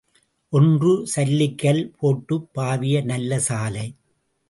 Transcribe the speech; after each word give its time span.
ஒன்று, 0.53 1.07
சல்லிக்கல் 1.15 1.83
போட்டுப் 1.99 2.49
பாவிய 2.53 3.01
நல்ல 3.01 3.39
சாலை. 3.39 3.87